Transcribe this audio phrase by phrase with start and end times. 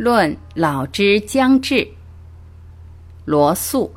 [0.00, 1.86] 论老之将至，
[3.26, 3.92] 罗素。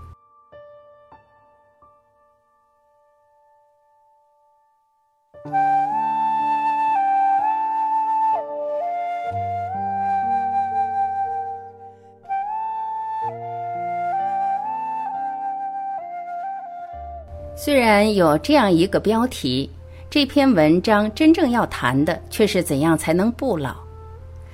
[17.56, 19.72] 虽然有这样一个标题，
[20.10, 23.83] 这篇文章真正要谈的却是怎样才能不老。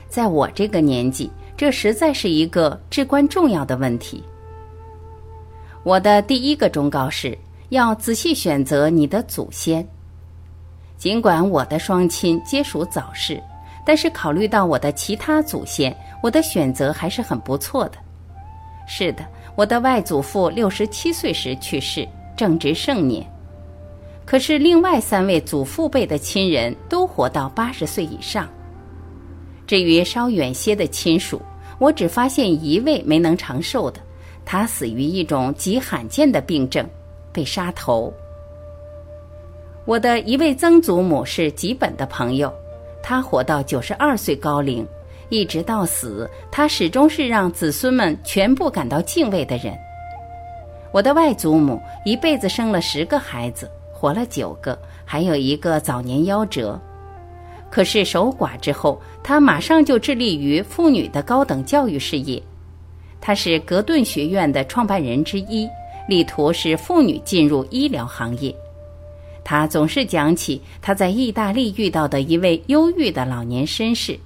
[0.10, 4.24] 在我这个年纪，这实在是一个至关重要的问题。
[5.84, 7.38] 我的第一个忠告是
[7.70, 9.88] 要仔细选择你的祖先。
[10.98, 13.42] 尽管我的双亲皆属早逝，
[13.86, 17.94] 但是考虑到我的其他祖先，我的选择还是很不错的。
[18.88, 22.08] 是的，我的外祖父六十七岁时去世。
[22.36, 23.30] 正值盛年，
[24.26, 28.48] 可是另外三位祖父辈的亲人都活到八十岁以上。
[29.70, 31.40] 至于稍远些的亲属，
[31.78, 34.02] 我只发现一位没能长寿的，
[34.44, 36.84] 他死于一种极罕见的病症，
[37.32, 38.12] 被杀头。
[39.86, 42.52] 我的一位曾祖母是吉本的朋友，
[43.04, 44.84] 他活到九十二岁高龄，
[45.30, 49.78] 一直到死，他始终是让子孙们全部感到敬畏的人。
[50.92, 56.82] 我的外祖母一辈子生了十个孩子，活了九个，还有一个早年夭折。
[57.70, 62.42] 可是守寡之后，他马上就致力于妇女的高等教育事业。
[63.22, 65.70] 他是格顿学院的创办人之一，
[66.08, 68.56] 力图使妇女进入医疗行业。
[69.44, 74.18] 他总是讲起他在意大利遇到的一位忧郁的老年绅士。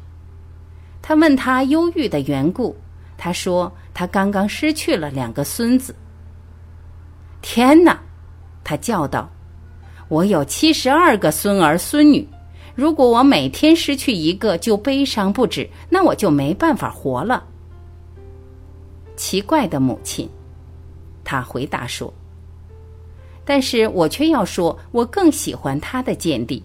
[1.02, 2.76] 他问他忧郁的缘故，
[3.18, 5.94] 他说他刚刚失去了两个孙子。
[7.42, 8.00] 天哪！
[8.64, 9.30] 他叫道
[10.08, 12.26] ：“我有七十二个孙儿孙女，
[12.76, 17.44] 如果我每天失去一个就悲伤不止，那我就没办法活了。”
[19.16, 20.28] 奇怪的母亲，
[21.24, 22.14] 他回答说
[23.46, 26.64] ：“但是我却要说，我更喜欢他的见地。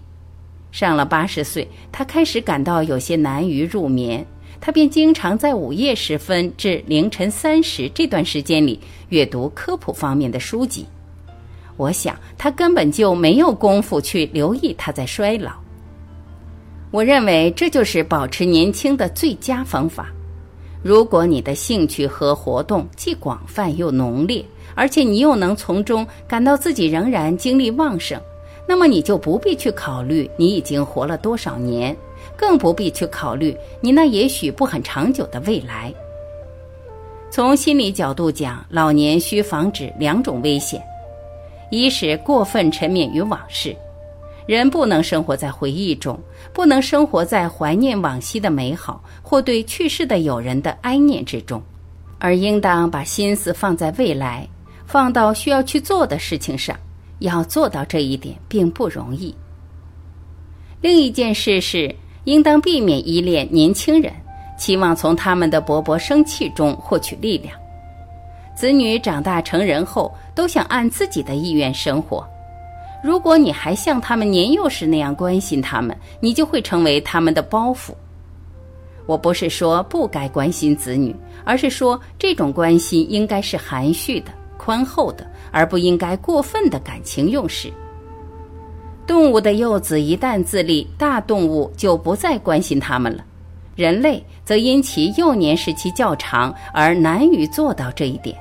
[0.71, 4.25] 上了八十岁，他开始感到有些难于入眠。”
[4.61, 8.77] 他便经常在午夜时分至凌晨三时这段时间里
[9.07, 10.85] 阅读科普方面的书籍。
[11.77, 15.53] 我想他根本就没有功夫去留意他在衰老。
[16.91, 20.07] 我认为这就是保持年轻的最佳方法。
[20.81, 24.43] 如果你的兴趣和活动既广泛又浓烈，
[24.75, 28.19] 而且你又能从中感到自己仍然精力旺盛，
[28.67, 31.95] 那么你就不必去考虑你已经活了多少年。
[32.35, 35.93] 更不必去考虑你那也许不很长久的未来。
[37.29, 40.81] 从心理角度讲，老年需防止两种危险：
[41.69, 43.75] 一是过分沉湎于往事，
[44.49, 46.19] 人不能生活在回忆中，
[46.51, 51.61] 不能生活在怀念往昔的美好或对去世的友人的哀念之中，
[52.17, 54.47] 而应当把心思放在未来，
[54.87, 56.75] 放到需要去做的事情上。
[57.19, 59.35] 要做到这一点并不容易。
[60.81, 61.95] 另一件事是。
[62.25, 64.11] 应当避免依恋年轻人，
[64.57, 67.55] 期望从他们的勃勃生气中获取力量。
[68.55, 72.27] 子女长大成人后，都想按自己的意愿生活。
[73.01, 77.93] 如果你还像他们年幼时那样关心他们，你就会成为他们的包袱。
[79.05, 87.71] 我不是说不该关心子女，而是说这种关心应该是含蓄的、宽厚的，而不应该过分的感情用事。
[89.07, 93.25] 动物的幼子一旦自立，大动物就不再关心他们了。
[93.75, 98.37] 人类则因其幼年时期较长而难于做到这一点。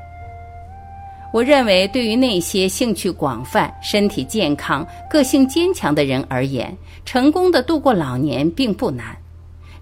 [1.39, 9.17] 我认为，对于那些兴趣广泛、身体健康、个性坚强的人而言，成功的度过老年并不难。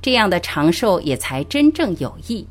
[0.02, 2.46] 这样的长寿也才真正有益。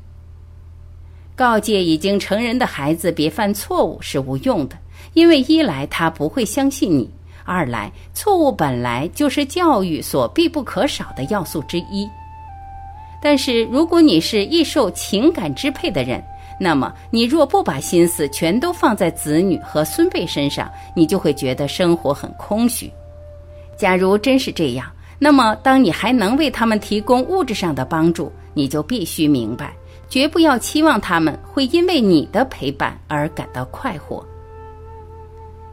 [1.35, 4.75] 告诫已经成人的孩子别犯错误是无用的，
[5.13, 7.07] 因为一来他不会相信你。
[7.43, 12.09] 二来，错误本来就是教育所必不可少的要素之一。
[13.21, 16.23] 但是，如果你是易受情感支配的人，
[16.59, 22.91] 那么你若不把心思全都放在子女和孙辈身上，你就会觉得生活很空虚。
[23.77, 29.73] 假如真是这样，那么当你还能为他们提供物质上的帮助，你就必须明白，
[30.07, 34.25] 绝不要期望他们会因为你的陪伴而感到快活。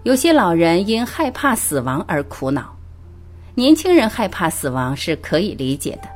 [0.02, 2.74] 有些老人因害怕死亡而苦恼，
[3.54, 6.08] 年轻人害怕死亡是可以理解的。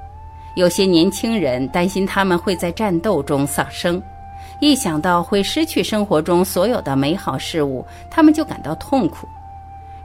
[0.56, 4.02] 有些年轻人担心他们会在战斗中丧生，
[4.60, 9.26] 一想到会失去生活中所有的美好事物，他们就感到痛苦。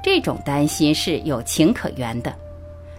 [0.03, 2.33] 这种担心是有情可原的，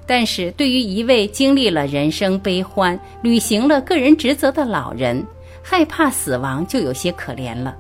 [0.07, 5.25] 但是对于一位经历了人生悲欢、履行了个人职责的老人，
[5.63, 7.77] 害怕死亡就有些可怜了。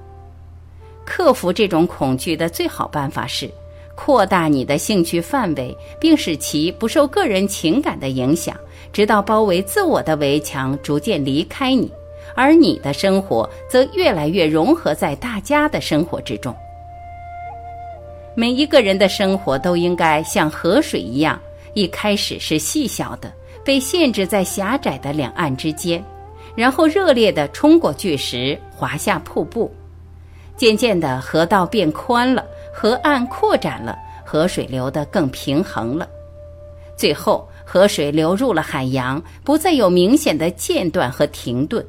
[1.04, 3.50] 克服这种恐惧的最好办法是，
[3.94, 8.56] 扩大你的兴趣范围，并使其不受个人情感的影响，
[8.92, 11.90] 直到包围自我的围墙逐渐离开你，
[12.34, 16.54] 而你的生活则越来越融合在大家的生活之中。
[18.34, 21.38] 每一个人的生活都应该像河水一样。
[21.74, 23.32] 一开始是细小的，
[23.64, 26.04] 被限制在狭窄的两岸之间，
[26.54, 29.72] 然后热烈地冲过巨石，滑下瀑布。
[30.54, 36.06] 渐渐的，河道变宽了，河岸扩展了，河水流得更平衡了。
[36.94, 41.82] 最后，河水流入了海洋，不再有明显的间断和停顿，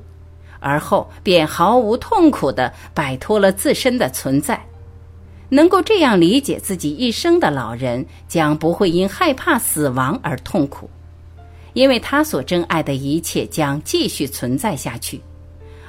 [0.64, 4.60] 而后便毫无痛苦地摆脱了自身的存在。
[5.50, 10.90] 能够这样理解自己一生的老人，将不会因害怕死亡而痛苦，
[11.74, 15.22] 因为他所珍爱的一切将继续存在下去。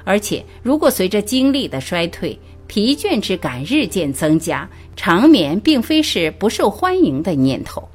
[0.04, 7.88] 而且，如果随着精力的衰退，疲倦之感日渐增加，长眠并非是不受欢迎的念头。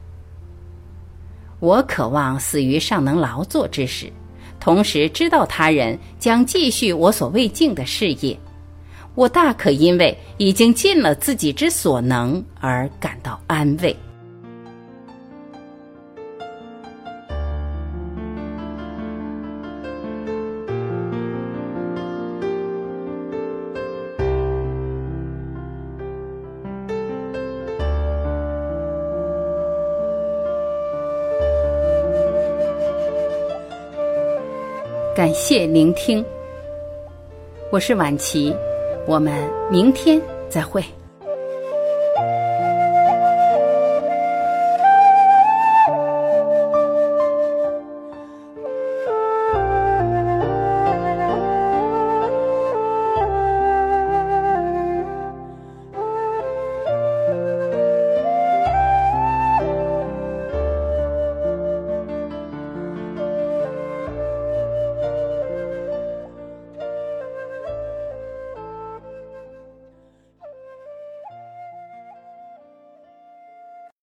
[1.59, 4.11] 我渴望死于尚能劳作之时，
[4.59, 8.38] 同时知道他人将继续我所未尽的事业。
[9.15, 13.95] 我大可因为已经尽了自己之所能而感到安慰。
[35.15, 36.23] 感谢聆听，
[37.71, 38.56] 我是晚琪。
[39.07, 39.33] 我们
[39.69, 40.83] 明天再会。